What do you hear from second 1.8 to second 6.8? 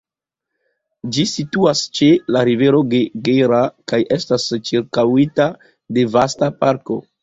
ĉe la rivero Gera kaj estas ĉirkaŭita de vasta